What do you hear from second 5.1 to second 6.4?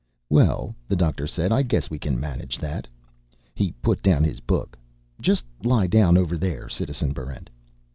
"Just lie down over